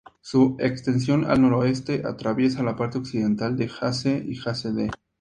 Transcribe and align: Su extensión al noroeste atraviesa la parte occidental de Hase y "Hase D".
Su 0.19 0.55
extensión 0.59 1.25
al 1.29 1.43
noroeste 1.43 2.01
atraviesa 2.07 2.63
la 2.63 2.75
parte 2.75 2.97
occidental 2.97 3.55
de 3.55 3.69
Hase 3.81 4.17
y 4.27 4.35
"Hase 4.49 4.71
D". 4.73 4.89